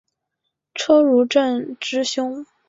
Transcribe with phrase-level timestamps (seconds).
[0.73, 2.47] 车汝震之兄。